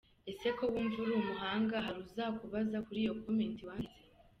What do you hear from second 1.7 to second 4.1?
hari uzakubaza kuriyo comment wanditse?